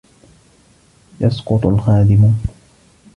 يَسْقُطُ 1.21 1.65
الْخَادِمُ. 1.65 2.33